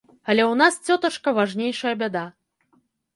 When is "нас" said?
0.61-0.79